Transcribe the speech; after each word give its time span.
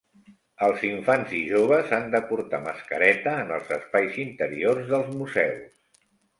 Els 0.67 0.85
infants 0.87 1.35
i 1.39 1.41
joves 1.49 1.93
han 1.99 2.09
de 2.15 2.23
portar 2.31 2.61
mascareta 2.65 3.37
en 3.45 3.55
els 3.61 3.71
espais 3.79 4.21
interiors 4.27 4.93
dels 4.97 5.17
museus. 5.23 6.05